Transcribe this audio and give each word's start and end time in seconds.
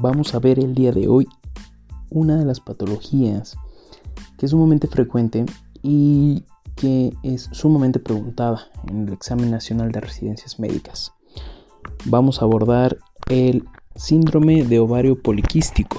Vamos 0.00 0.34
a 0.34 0.38
ver 0.38 0.58
el 0.58 0.74
día 0.74 0.92
de 0.92 1.08
hoy 1.08 1.28
una 2.10 2.36
de 2.36 2.44
las 2.44 2.60
patologías 2.60 3.56
que 4.36 4.46
es 4.46 4.50
sumamente 4.50 4.86
frecuente 4.86 5.44
y 5.82 6.44
que 6.76 7.12
es 7.22 7.48
sumamente 7.52 7.98
preguntada 7.98 8.68
en 8.86 9.08
el 9.08 9.12
examen 9.12 9.50
nacional 9.50 9.90
de 9.90 10.00
residencias 10.00 10.60
médicas. 10.60 11.12
Vamos 12.04 12.40
a 12.40 12.44
abordar 12.44 12.98
el 13.28 13.64
síndrome 13.96 14.62
de 14.64 14.78
ovario 14.78 15.20
poliquístico. 15.20 15.98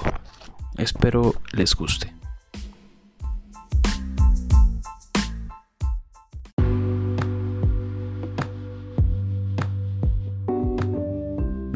Espero 0.78 1.34
les 1.52 1.74
guste. 1.74 2.19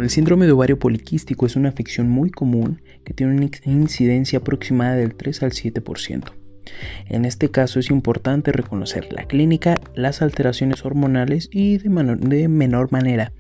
El 0.05 0.11
síndrome 0.11 0.45
de 0.45 0.53
ovario 0.53 0.79
poliquístico 0.79 1.47
es 1.47 1.57
una 1.57 1.71
afección 1.71 2.11
muy 2.11 2.31
común 2.31 2.83
que 3.05 3.15
tiene 3.15 3.37
una 3.37 3.49
incidencia 3.65 4.41
aproximada 4.41 4.97
del 4.97 5.15
3 5.15 5.43
al 5.45 5.53
7%. 5.53 6.31
En 7.07 7.25
este 7.25 7.51
caso 7.51 7.81
es 7.81 7.89
importante 7.89 8.53
reconocer 8.53 9.11
la 9.11 9.25
clínica, 9.25 9.81
las 9.95 10.21
alteraciones 10.21 10.85
hormonales 10.85 11.49
y 11.51 11.79
de, 11.79 11.89
menor 12.49 12.93
manera 12.93 13.33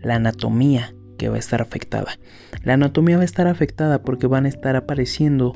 la 0.00 0.14
anatomía 0.14 0.94
que 1.18 1.28
va 1.28 1.36
a 1.36 1.38
estar 1.38 1.60
afectada. 1.60 2.18
La 2.64 2.72
anatomía 2.72 3.18
va 3.18 3.22
a 3.22 3.26
estar 3.26 3.46
afectada 3.46 4.00
porque 4.00 4.26
van 4.26 4.46
a 4.46 4.48
estar 4.48 4.74
apareciendo 4.74 5.54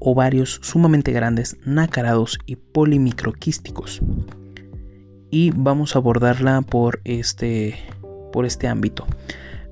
ovarios 0.00 0.58
sumamente 0.64 1.12
grandes, 1.12 1.56
nácarados 1.64 2.36
y 2.46 2.56
polimicroquísticos. 2.56 4.00
Y 5.30 5.52
vamos 5.54 5.94
a 5.94 6.00
abordarla 6.00 6.62
por 6.62 7.00
este, 7.04 7.76
por 8.32 8.44
este 8.44 8.66
ámbito. 8.66 9.06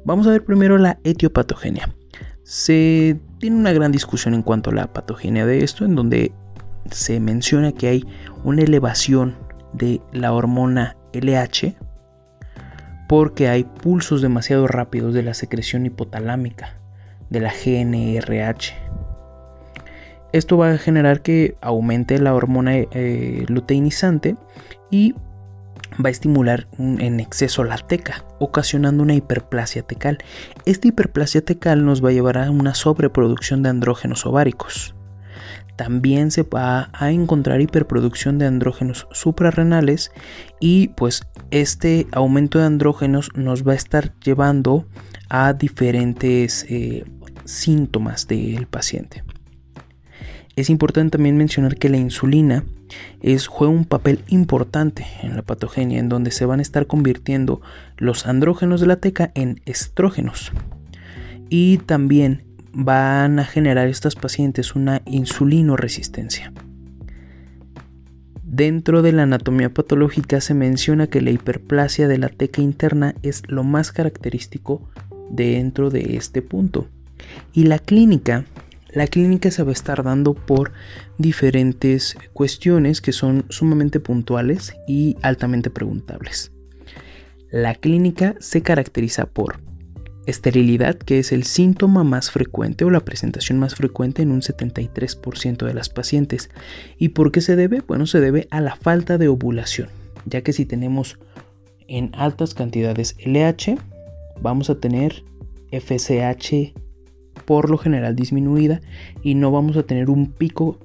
Vamos 0.09 0.27
a 0.27 0.31
ver 0.31 0.43
primero 0.43 0.79
la 0.79 0.99
etiopatogenia. 1.05 1.95
Se 2.43 3.21
tiene 3.39 3.57
una 3.57 3.75
gran 3.75 3.93
discusión 3.93 4.33
en 4.33 4.41
cuanto 4.41 4.71
a 4.71 4.73
la 4.73 4.91
patogenia 4.91 5.45
de 5.45 5.63
esto, 5.63 5.85
en 5.85 5.97
donde 5.97 6.33
se 6.91 7.21
menciona 7.21 7.73
que 7.73 7.89
hay 7.89 8.07
una 8.43 8.63
elevación 8.63 9.37
de 9.75 10.01
la 10.15 10.33
hormona 10.33 10.97
LH 11.13 11.77
porque 13.07 13.49
hay 13.51 13.65
pulsos 13.65 14.23
demasiado 14.23 14.67
rápidos 14.67 15.13
de 15.13 15.23
la 15.23 15.35
secreción 15.35 15.85
hipotalámica 15.85 16.81
de 17.29 17.41
la 17.41 17.53
GNRH. 17.53 18.73
Esto 20.33 20.57
va 20.57 20.71
a 20.71 20.79
generar 20.79 21.21
que 21.21 21.59
aumente 21.61 22.19
la 22.19 22.33
hormona 22.35 22.77
eh, 22.77 23.45
luteinizante 23.49 24.37
y 24.91 25.15
va 26.05 26.09
a 26.09 26.11
estimular 26.11 26.69
en 26.79 27.21
exceso 27.21 27.65
la 27.65 27.77
teca, 27.79 28.25
ocasionando 28.39 29.03
una 29.03 29.15
hiperplasia 29.15 29.83
tecal. 29.83 30.19
Esta 30.65 30.89
hiperplasia 30.89 31.45
tecal 31.45 31.85
nos 31.85 32.05
va 32.05 32.11
a 32.11 32.13
llevar 32.13 32.39
a 32.39 32.51
una 32.51 32.75
sobreproducción 32.75 33.63
de 33.63 33.71
andrógenos 33.71 34.27
ováricos. 34.27 34.95
También 35.77 36.33
se 36.33 36.43
va 36.43 36.91
a 36.93 37.13
encontrar 37.13 37.61
hiperproducción 37.61 38.39
de 38.39 38.47
andrógenos 38.47 39.07
suprarrenales 39.13 40.11
y 40.59 40.89
pues 40.89 41.23
este 41.53 42.09
aumento 42.11 42.59
de 42.59 42.65
andrógenos 42.65 43.31
nos 43.35 43.67
va 43.67 43.73
a 43.73 43.77
estar 43.77 44.13
llevando 44.19 44.87
a 45.29 45.53
diferentes 45.53 46.67
eh, 46.69 47.05
síntomas 47.45 48.27
del 48.27 48.67
paciente. 48.67 49.23
Es 50.57 50.71
importante 50.71 51.17
también 51.17 51.37
mencionar 51.37 51.77
que 51.77 51.89
la 51.89 51.99
insulina 51.99 52.65
es, 53.21 53.47
juega 53.47 53.73
un 53.73 53.85
papel 53.85 54.21
importante 54.29 55.07
en 55.23 55.37
la 55.37 55.43
patogenia, 55.43 55.99
en 55.99 56.09
donde 56.09 56.31
se 56.31 56.47
van 56.47 56.59
a 56.61 56.63
estar 56.63 56.87
convirtiendo 56.87 57.61
los 57.97 58.27
andrógenos 58.27 58.81
de 58.81 58.87
la 58.87 58.97
teca 58.97 59.31
en 59.35 59.61
estrógenos. 59.67 60.53
Y 61.49 61.79
también 61.79 62.45
van 62.73 63.39
a 63.39 63.45
generar 63.45 63.89
estas 63.89 64.15
pacientes 64.15 64.75
una 64.75 65.03
insulinoresistencia. 65.07 66.53
Dentro 68.45 69.03
de 69.03 69.13
la 69.13 69.25
anatomía 69.25 69.73
patológica 69.73 70.41
se 70.41 70.55
menciona 70.55 71.07
que 71.07 71.21
la 71.21 71.31
hiperplasia 71.31 72.09
de 72.09 72.19
la 72.19 72.29
teca 72.29 72.63
interna 72.63 73.15
es 73.23 73.43
lo 73.47 73.63
más 73.63 73.93
característico 73.93 74.89
dentro 75.31 75.91
de 75.91 76.17
este 76.17 76.43
punto. 76.43 76.89
Y 77.53 77.65
la 77.65 77.79
clínica 77.79 78.45
la 78.93 79.07
clínica 79.07 79.51
se 79.51 79.63
va 79.63 79.71
a 79.71 79.73
estar 79.73 80.03
dando 80.03 80.35
por 80.35 80.73
diferentes 81.19 82.17
cuestiones 82.33 83.01
que 83.01 83.13
son 83.13 83.45
sumamente 83.49 84.01
puntuales 84.01 84.75
y 84.87 85.17
altamente 85.23 85.71
preguntables. 85.71 86.53
La 87.51 87.75
clínica 87.75 88.35
se 88.41 88.63
caracteriza 88.63 89.27
por 89.27 89.61
esterilidad, 90.27 90.97
que 90.97 91.19
es 91.19 91.33
el 91.33 91.45
síntoma 91.45 92.05
más 92.05 92.31
frecuente 92.31 92.85
o 92.85 92.91
la 92.91 93.01
presentación 93.01 93.59
más 93.59 93.75
frecuente 93.75 94.23
en 94.23 94.31
un 94.31 94.43
73% 94.43 95.65
de 95.65 95.75
las 95.75 95.89
pacientes. 95.89 96.51
¿Y 96.99 97.11
por 97.11 97.33
qué 97.33 97.41
se 97.41 97.57
debe? 97.57 97.83
Bueno, 97.87 98.07
se 98.07 98.21
debe 98.21 98.47
a 98.51 98.61
la 98.61 98.77
falta 98.77 99.17
de 99.17 99.29
ovulación, 99.29 99.89
ya 100.27 100.43
que 100.43 100.53
si 100.53 100.67
tenemos 100.67 101.19
en 101.87 102.11
altas 102.15 102.53
cantidades 102.53 103.17
LH, 103.25 103.79
vamos 104.43 104.69
a 104.69 104.79
tener 104.79 105.25
FSH 105.73 106.75
por 107.49 107.71
lo 107.71 107.79
general 107.79 108.15
disminuida 108.15 108.83
y 109.23 109.35
no 109.35 109.51
vamos 109.51 109.79
a 109.79 109.83
tener 109.83 110.11
un 110.11 110.27
pico 110.27 110.79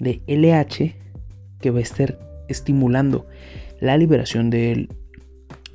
de 0.00 0.20
LH 0.26 0.96
que 1.60 1.70
va 1.70 1.78
a 1.78 1.82
estar 1.82 2.18
estimulando 2.48 3.24
la 3.78 3.96
liberación 3.96 4.50
del, 4.50 4.88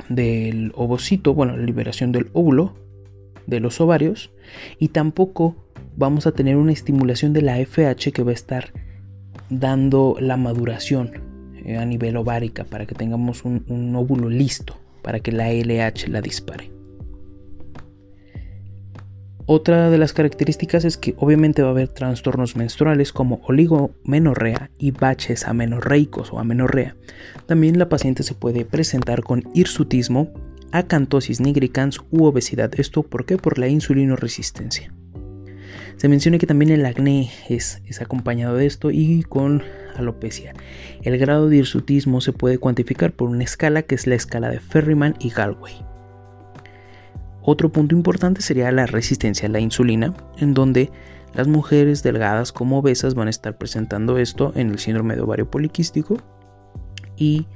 del 0.10 0.74
ovocito, 0.75 1.34
bueno, 1.34 1.56
la 1.56 1.63
liberación 1.63 2.12
del 2.12 2.28
óvulo 2.34 2.75
de 3.46 3.62
los 3.62 3.80
ovarios 3.80 4.30
y 4.80 4.90
tampoco 4.90 5.56
vamos 5.96 6.28
a 6.28 6.34
tener 6.34 6.57
una 6.57 6.74
estimulación 6.74 7.31
de 7.31 7.44
la 7.44 7.66
FH 7.66 8.12
que 8.12 8.24
va 8.24 8.31
a 8.31 8.34
estar 8.34 8.74
dando 9.50 10.18
la 10.19 10.36
maduración 10.36 11.22
eh, 11.63 11.78
a 11.78 11.86
nivel 11.86 12.18
ovárica 12.18 12.66
para 12.66 12.86
que 12.86 12.96
tengamos 12.96 13.46
un, 13.46 13.63
un 13.69 13.96
óvulo 13.96 14.30
listo 14.30 14.78
para 15.04 15.22
que 15.22 15.31
la 15.31 15.54
LH 15.54 16.10
la 16.10 16.19
dispare. 16.19 16.76
Otra 19.50 19.90
de 19.90 19.98
las 19.98 20.12
características 20.12 20.84
es 20.84 20.98
que 20.98 21.16
obviamente 21.18 21.62
va 21.62 21.70
a 21.70 21.72
haber 21.72 21.88
trastornos 21.88 22.58
menstruales 22.58 23.14
como 23.14 23.40
oligomenorrea 23.48 24.72
y 24.78 24.92
baches 24.92 25.48
amenorreicos 25.48 26.34
o 26.34 26.40
amenorrea. 26.40 26.98
También 27.46 27.80
la 27.80 27.88
paciente 27.88 28.24
se 28.24 28.34
puede 28.34 28.66
presentar 28.66 29.24
con 29.24 29.46
hirsutismo, 29.54 30.34
acantosis 30.74 31.40
nigricans 31.40 32.02
u 32.12 32.26
obesidad. 32.26 32.78
¿Esto 32.78 33.04
por 33.04 33.26
qué? 33.26 33.38
Por 33.38 33.58
la 33.58 33.70
insulinoresistencia. 33.70 34.94
Se 35.96 36.10
menciona 36.10 36.40
que 36.40 36.46
también 36.46 36.72
el 36.72 36.86
acné 36.86 37.32
es, 37.48 37.82
es 37.86 38.02
acompañado 38.02 38.58
de 38.58 38.66
esto 38.66 38.92
y 38.92 39.24
con 39.24 39.64
alopecia. 39.96 40.56
El 41.04 41.18
grado 41.18 41.48
de 41.48 41.56
hirsutismo 41.56 42.20
se 42.20 42.34
puede 42.34 42.58
cuantificar 42.58 43.14
por 43.14 43.30
una 43.30 43.46
escala 43.46 43.84
que 43.84 43.96
es 43.96 44.08
la 44.08 44.16
escala 44.16 44.50
de 44.50 44.60
Ferriman 44.60 45.16
y 45.22 45.30
Galway. 45.30 45.97
Otro 47.50 47.72
punto 47.72 47.96
importante 47.96 48.42
sería 48.42 48.70
la 48.74 48.88
resistencia 48.88 49.48
a 49.48 49.52
la 49.52 49.62
insulina, 49.62 50.14
en 50.38 50.54
donde 50.54 50.92
las 51.34 51.48
mujeres 51.48 52.04
delgadas 52.04 52.52
como 52.52 52.80
obesas 52.80 53.16
van 53.16 53.28
a 53.28 53.30
estar 53.30 53.58
presentando 53.58 54.18
esto 54.18 54.52
en 54.56 54.70
el 54.70 54.80
síndrome 54.80 55.16
de 55.16 55.22
ovario 55.22 55.50
poliquístico 55.50 56.18
y 57.16 57.48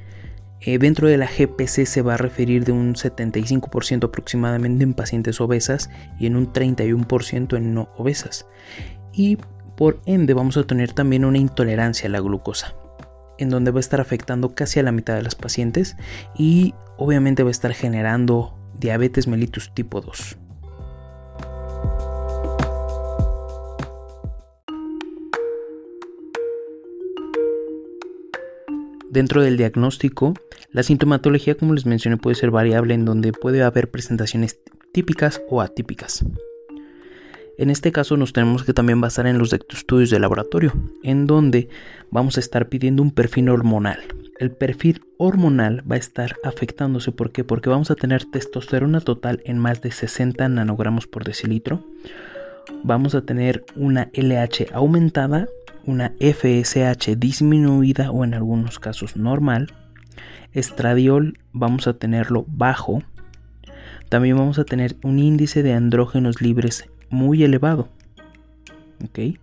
eh, 0.61 0.77
dentro 0.77 1.09
de 1.09 1.17
la 1.17 1.27
GPC 1.27 1.85
se 1.85 2.01
va 2.01 2.13
a 2.13 2.17
referir 2.17 2.63
de 2.63 2.71
un 2.71 2.93
75% 2.93 4.05
aproximadamente 4.05 4.85
en 4.85 4.93
pacientes 4.93 5.41
obesas 5.41 5.89
y 6.17 6.25
en 6.25 6.37
un 6.37 6.53
31% 6.53 7.57
en 7.57 7.73
no 7.73 7.89
obesas. 7.97 8.47
Y 9.11 9.39
por 9.75 9.99
ende 10.05 10.33
vamos 10.33 10.55
a 10.55 10.63
tener 10.63 10.93
también 10.93 11.25
una 11.25 11.37
intolerancia 11.37 12.07
a 12.07 12.11
la 12.11 12.21
glucosa, 12.21 12.75
en 13.37 13.49
donde 13.49 13.71
va 13.71 13.79
a 13.79 13.81
estar 13.81 13.99
afectando 13.99 14.55
casi 14.55 14.79
a 14.79 14.83
la 14.83 14.93
mitad 14.93 15.15
de 15.15 15.23
las 15.23 15.35
pacientes 15.35 15.97
y 16.33 16.75
obviamente 16.95 17.43
va 17.43 17.49
a 17.49 17.51
estar 17.51 17.73
generando 17.73 18.55
diabetes 18.81 19.27
mellitus 19.27 19.73
tipo 19.73 20.01
2. 20.01 20.37
Dentro 29.11 29.41
del 29.41 29.57
diagnóstico, 29.57 30.33
la 30.71 30.83
sintomatología, 30.83 31.55
como 31.55 31.73
les 31.73 31.85
mencioné, 31.85 32.17
puede 32.17 32.35
ser 32.35 32.49
variable 32.49 32.93
en 32.93 33.05
donde 33.05 33.33
puede 33.33 33.61
haber 33.61 33.91
presentaciones 33.91 34.59
típicas 34.93 35.41
o 35.49 35.61
atípicas. 35.61 36.25
En 37.57 37.69
este 37.69 37.91
caso 37.91 38.17
nos 38.17 38.33
tenemos 38.33 38.63
que 38.63 38.73
también 38.73 39.01
basar 39.01 39.27
en 39.27 39.37
los 39.37 39.53
estudios 39.53 40.09
de 40.09 40.19
laboratorio, 40.19 40.73
en 41.03 41.27
donde 41.27 41.69
vamos 42.09 42.37
a 42.37 42.39
estar 42.39 42.69
pidiendo 42.69 43.03
un 43.03 43.11
perfil 43.11 43.49
hormonal. 43.49 43.99
El 44.41 44.49
perfil 44.49 45.03
hormonal 45.19 45.83
va 45.87 45.97
a 45.97 45.99
estar 45.99 46.35
afectándose, 46.43 47.11
¿por 47.11 47.31
qué? 47.31 47.43
Porque 47.43 47.69
vamos 47.69 47.91
a 47.91 47.95
tener 47.95 48.25
testosterona 48.25 48.99
total 48.99 49.39
en 49.45 49.59
más 49.59 49.83
de 49.83 49.91
60 49.91 50.49
nanogramos 50.49 51.05
por 51.05 51.23
decilitro. 51.23 51.85
Vamos 52.81 53.13
a 53.13 53.21
tener 53.21 53.63
una 53.75 54.09
LH 54.15 54.73
aumentada, 54.73 55.47
una 55.85 56.13
FSH 56.19 57.17
disminuida 57.19 58.09
o 58.09 58.23
en 58.23 58.33
algunos 58.33 58.79
casos 58.79 59.15
normal. 59.15 59.67
Estradiol 60.53 61.37
vamos 61.53 61.85
a 61.85 61.93
tenerlo 61.93 62.43
bajo. 62.47 63.03
También 64.09 64.37
vamos 64.37 64.57
a 64.57 64.65
tener 64.65 64.95
un 65.03 65.19
índice 65.19 65.61
de 65.61 65.73
andrógenos 65.73 66.41
libres 66.41 66.89
muy 67.11 67.43
elevado. 67.43 67.89
¿Ok? 69.03 69.37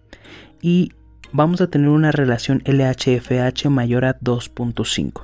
Y 0.61 0.91
vamos 1.33 1.61
a 1.61 1.69
tener 1.69 1.89
una 1.89 2.13
relación 2.13 2.63
LHFH 2.65 3.69
mayor 3.69 4.05
a 4.05 4.19
2.5. 4.21 5.23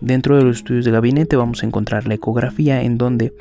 Dentro 0.00 0.36
de 0.36 0.44
los 0.44 0.58
estudios 0.58 0.84
de 0.84 0.90
gabinete 0.90 1.36
vamos 1.36 1.62
a 1.62 1.66
encontrar 1.66 2.06
la 2.06 2.14
ecografía 2.14 2.82
en 2.82 2.98
donde 2.98 3.32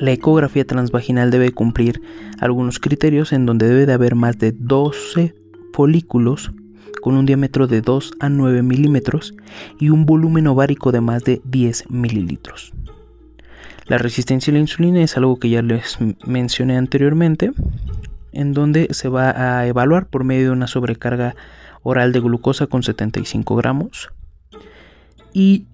la 0.00 0.12
ecografía 0.12 0.66
transvaginal 0.66 1.30
debe 1.30 1.52
cumplir 1.52 2.00
algunos 2.40 2.78
criterios 2.78 3.32
en 3.32 3.46
donde 3.46 3.68
debe 3.68 3.86
de 3.86 3.92
haber 3.92 4.14
más 4.14 4.38
de 4.38 4.52
12 4.52 5.34
folículos 5.72 6.52
con 7.00 7.16
un 7.16 7.26
diámetro 7.26 7.66
de 7.66 7.80
2 7.80 8.14
a 8.18 8.28
9 8.28 8.62
milímetros 8.62 9.34
y 9.78 9.90
un 9.90 10.06
volumen 10.06 10.46
ovárico 10.46 10.90
de 10.90 11.00
más 11.00 11.22
de 11.24 11.42
10 11.44 11.90
mililitros. 11.90 12.72
La 13.86 13.98
resistencia 13.98 14.50
a 14.50 14.54
la 14.54 14.60
insulina 14.60 15.02
es 15.02 15.16
algo 15.18 15.38
que 15.38 15.50
ya 15.50 15.60
les 15.60 15.98
mencioné 16.24 16.78
anteriormente, 16.78 17.52
en 18.34 18.52
donde 18.52 18.88
se 18.90 19.08
va 19.08 19.30
a 19.58 19.66
evaluar 19.66 20.06
por 20.06 20.24
medio 20.24 20.46
de 20.46 20.50
una 20.50 20.66
sobrecarga 20.66 21.34
oral 21.82 22.12
de 22.12 22.20
glucosa 22.20 22.66
con 22.66 22.82
75 22.82 23.56
gramos. 23.56 24.10
Y 25.32 25.66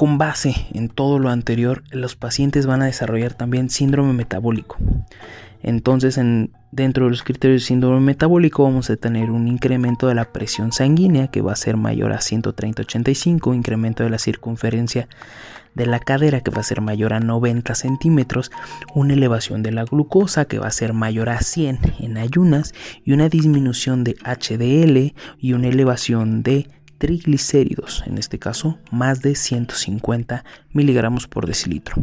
con 0.00 0.16
base 0.16 0.54
en 0.72 0.88
todo 0.88 1.18
lo 1.18 1.28
anterior, 1.28 1.82
los 1.90 2.16
pacientes 2.16 2.64
van 2.64 2.80
a 2.80 2.86
desarrollar 2.86 3.34
también 3.34 3.68
síndrome 3.68 4.14
metabólico. 4.14 4.78
Entonces, 5.62 6.16
en, 6.16 6.52
dentro 6.72 7.04
de 7.04 7.10
los 7.10 7.22
criterios 7.22 7.60
de 7.60 7.66
síndrome 7.66 8.00
metabólico 8.00 8.64
vamos 8.64 8.88
a 8.88 8.96
tener 8.96 9.30
un 9.30 9.46
incremento 9.46 10.08
de 10.08 10.14
la 10.14 10.32
presión 10.32 10.72
sanguínea 10.72 11.28
que 11.28 11.42
va 11.42 11.52
a 11.52 11.56
ser 11.56 11.76
mayor 11.76 12.14
a 12.14 12.20
130-85, 12.20 13.54
incremento 13.54 14.02
de 14.02 14.08
la 14.08 14.18
circunferencia 14.18 15.06
de 15.74 15.84
la 15.84 16.00
cadera 16.00 16.40
que 16.40 16.50
va 16.50 16.60
a 16.60 16.64
ser 16.64 16.80
mayor 16.80 17.12
a 17.12 17.20
90 17.20 17.74
centímetros, 17.74 18.50
una 18.94 19.12
elevación 19.12 19.62
de 19.62 19.72
la 19.72 19.84
glucosa 19.84 20.46
que 20.46 20.58
va 20.58 20.68
a 20.68 20.72
ser 20.72 20.94
mayor 20.94 21.28
a 21.28 21.42
100 21.42 21.78
en 22.00 22.16
ayunas 22.16 22.72
y 23.04 23.12
una 23.12 23.28
disminución 23.28 24.02
de 24.02 24.16
HDL 24.24 25.14
y 25.38 25.52
una 25.52 25.68
elevación 25.68 26.42
de 26.42 26.68
triglicéridos, 27.00 28.04
en 28.06 28.18
este 28.18 28.38
caso 28.38 28.78
más 28.92 29.22
de 29.22 29.34
150 29.34 30.44
miligramos 30.74 31.26
por 31.26 31.46
decilitro. 31.46 31.96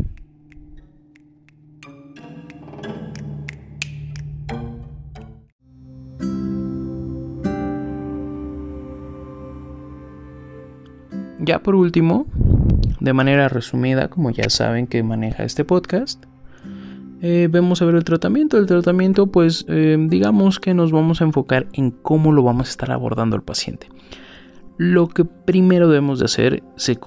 Ya 11.39 11.59
por 11.59 11.75
último, 11.75 12.25
de 12.99 13.13
manera 13.13 13.49
resumida, 13.49 14.09
como 14.09 14.31
ya 14.31 14.49
saben 14.49 14.87
que 14.87 15.03
maneja 15.03 15.43
este 15.43 15.63
podcast, 15.63 16.25
eh, 17.21 17.47
vemos 17.51 17.83
a 17.83 17.85
ver 17.85 17.93
el 17.93 18.03
tratamiento. 18.03 18.57
El 18.57 18.65
tratamiento, 18.65 19.27
pues 19.27 19.63
eh, 19.67 19.95
digamos 20.09 20.59
que 20.59 20.73
nos 20.73 20.91
vamos 20.91 21.21
a 21.21 21.25
enfocar 21.25 21.67
en 21.73 21.91
cómo 21.91 22.31
lo 22.31 22.41
vamos 22.41 22.67
a 22.67 22.71
estar 22.71 22.91
abordando 22.91 23.35
el 23.35 23.43
paciente. 23.43 23.89
Lo 24.77 25.07
que 25.07 25.25
primero 25.25 25.87
debemos 25.87 26.19
de 26.19 26.25
hacer 26.25 26.63
se, 26.75 26.97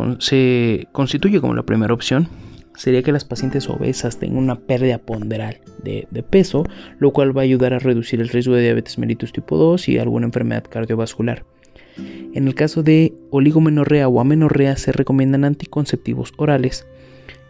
constituye 0.92 1.40
como 1.40 1.54
la 1.54 1.62
primera 1.62 1.94
opción. 1.94 2.28
Sería 2.76 3.02
que 3.02 3.12
las 3.12 3.24
pacientes 3.24 3.68
obesas 3.68 4.18
tengan 4.18 4.38
una 4.38 4.58
pérdida 4.58 4.98
ponderal 4.98 5.60
de, 5.82 6.08
de, 6.10 6.22
peso, 6.22 6.64
lo 6.98 7.12
cual 7.12 7.36
va 7.36 7.42
a 7.42 7.44
ayudar 7.44 7.74
a 7.74 7.78
reducir 7.78 8.20
el 8.20 8.28
riesgo 8.28 8.54
de 8.54 8.62
diabetes 8.62 8.98
mellitus 8.98 9.32
tipo 9.32 9.56
2 9.56 9.88
y 9.88 9.98
alguna 9.98 10.26
enfermedad 10.26 10.64
cardiovascular. 10.68 11.44
En 12.32 12.46
el 12.46 12.54
caso 12.54 12.82
de 12.82 13.12
oligomenorrea 13.30 14.08
o 14.08 14.20
amenorrea 14.20 14.76
se 14.76 14.92
recomiendan 14.92 15.44
anticonceptivos 15.44 16.32
orales 16.36 16.86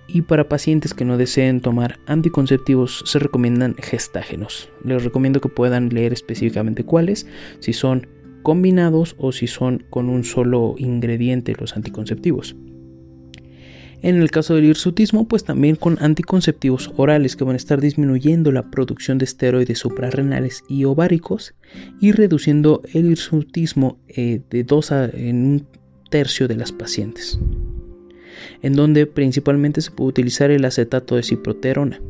y 0.09 0.23
para 0.23 0.49
pacientes 0.49 0.95
que 0.95 1.05
no 1.05 1.17
deseen 1.17 1.61
tomar 1.61 1.99
anticonceptivos 2.07 3.03
se 3.07 3.19
recomiendan 3.19 3.77
gestágenos. 3.79 4.69
Les 4.85 5.05
recomiendo 5.05 5.41
que 5.41 5.49
puedan 5.49 5.91
leer 5.91 6.13
específicamente 6.13 6.85
cuáles, 6.85 7.27
si 7.61 7.73
son 7.73 8.09
combinados 8.43 9.17
o 9.19 9.33
si 9.33 9.47
son 9.47 9.85
con 9.91 10.09
un 10.09 10.25
solo 10.25 10.75
ingrediente 10.79 11.55
los 11.59 11.77
anticonceptivos. 11.77 12.57
En 14.03 14.17
el 14.17 14.31
caso 14.31 14.55
del 14.55 14.65
hirsutismo, 14.65 15.29
pues 15.29 15.45
también 15.45 15.77
con 15.77 15.99
anticonceptivos 16.01 16.91
orales 16.97 17.37
que 17.37 17.45
van 17.45 17.55
a 17.55 17.59
estar 17.59 17.83
disminuyendo 17.83 18.51
la 18.51 18.71
producción 18.71 19.19
de 19.19 19.27
esteroides 19.27 19.79
suprarrenales 19.79 20.65
y 20.69 20.85
ováricos 20.85 21.55
y 22.01 22.13
reduciendo 22.13 22.81
el 22.95 23.11
hirsutismo 23.11 23.99
eh, 24.09 24.41
de 24.49 24.65
2 24.65 24.93
a 24.93 25.05
en 25.05 25.45
un 25.45 25.67
tercio 26.09 26.49
de 26.49 26.57
las 26.57 26.73
pacientes. 26.73 27.39
En 28.63 28.73
donde 28.73 29.07
principalmente 29.07 29.83
se 29.83 29.91
puede 29.91 30.09
utilizar 30.09 30.51
el 30.51 30.65
acetato 30.65 31.17
de 31.17 31.23
ciproterona. 31.23 32.01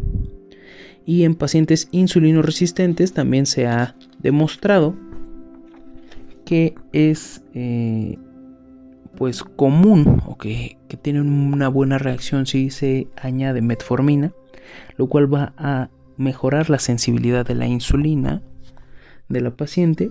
Y 1.04 1.24
en 1.24 1.34
pacientes 1.34 1.88
insulino 1.90 2.40
resistentes 2.40 3.12
también 3.14 3.46
se 3.46 3.66
ha 3.66 3.96
demostrado 4.20 4.94
que 6.50 6.74
es 6.92 7.44
eh, 7.54 8.18
pues 9.16 9.44
común 9.44 10.20
o 10.26 10.36
que, 10.36 10.78
que 10.88 10.96
tienen 10.96 11.30
una 11.30 11.68
buena 11.68 11.96
reacción 11.96 12.44
si 12.44 12.70
se 12.70 13.06
añade 13.14 13.62
metformina, 13.62 14.32
lo 14.96 15.06
cual 15.08 15.32
va 15.32 15.52
a 15.56 15.90
mejorar 16.16 16.68
la 16.68 16.80
sensibilidad 16.80 17.46
de 17.46 17.54
la 17.54 17.68
insulina 17.68 18.42
de 19.28 19.40
la 19.42 19.52
paciente 19.52 20.10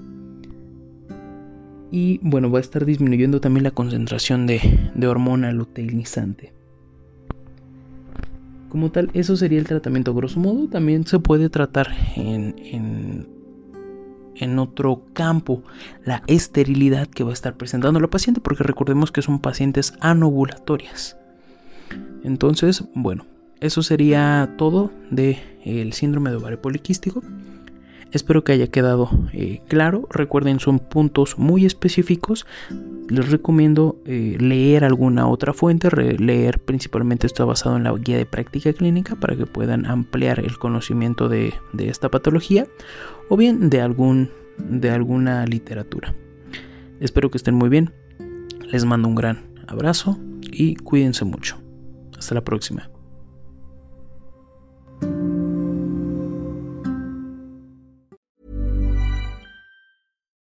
y 1.92 2.22
bueno, 2.24 2.50
va 2.50 2.60
a 2.60 2.62
estar 2.62 2.86
disminuyendo 2.86 3.42
también 3.42 3.66
la 3.66 3.72
concentración 3.72 4.48
de, 4.48 4.62
hormona 5.06 5.52
luteinizante. 5.52 6.54
Como 8.70 8.92
tal, 8.92 9.10
eso 9.14 9.36
sería 9.36 9.60
el 9.60 9.68
tratamiento 9.68 10.14
grosso 10.14 10.40
modo. 10.40 10.70
También 10.70 11.06
se 11.06 11.20
puede 11.20 11.50
tratar 11.50 11.90
en 12.16 12.56
otro 14.60 15.04
campo 15.14 15.64
la 16.06 16.24
esterilidad 16.28 17.08
que 17.08 17.24
va 17.24 17.32
a 17.32 17.34
estar 17.34 17.56
presentando 17.56 18.00
la 18.00 18.08
paciente, 18.08 18.42
porque 18.42 18.64
recordemos 18.64 19.12
que 19.12 19.22
son 19.22 19.40
pacientes 19.40 19.94
anovulatorias. 20.00 21.18
Entonces, 22.24 22.84
bueno, 22.94 23.26
eso 23.60 23.84
sería 23.84 24.54
todo 24.58 24.92
del 25.12 25.38
el 25.66 25.94
síndrome 25.94 26.30
de 26.30 26.38
ovario 26.38 26.62
poliquístico. 26.62 27.22
Espero 28.12 28.44
que 28.44 28.54
haya 28.54 28.68
quedado 28.68 29.10
eh, 29.34 29.62
claro. 29.68 30.08
Recuerden, 30.10 30.60
son 30.60 30.80
puntos 30.80 31.38
muy 31.38 31.66
específicos. 31.66 32.46
Les 33.08 33.30
recomiendo 33.30 33.98
eh, 34.06 34.38
leer 34.40 34.84
alguna 34.84 35.28
otra 35.28 35.54
fuente. 35.54 35.90
leer 35.92 36.60
principalmente 36.60 37.28
está 37.28 37.46
basado 37.46 37.78
en 37.78 37.84
la 37.84 37.94
guía 37.94 38.18
de 38.18 38.26
práctica 38.26 38.74
clínica 38.74 39.16
para 39.16 39.36
que 39.36 39.46
puedan 39.46 39.86
ampliar 39.86 40.40
el 40.40 40.58
conocimiento 40.58 41.30
de, 41.30 41.54
de 41.74 41.90
esta 41.90 42.10
patología 42.10 42.68
o 43.30 43.38
bien 43.38 43.70
de, 43.70 43.82
algún, 43.82 44.32
de 44.58 44.90
alguna 44.90 45.46
literatura. 45.46 46.14
Espero 47.00 47.30
que 47.30 47.38
estén 47.38 47.56
muy 47.56 47.70
bien. 47.70 47.94
Les 48.72 48.86
mando 48.86 49.08
un 49.08 49.16
gran 49.16 49.44
abrazo 49.68 50.20
y 50.42 50.76
cuídense 50.76 51.26
mucho. 51.26 51.58
Hasta 52.18 52.36
la 52.36 52.44
próxima. 52.44 52.90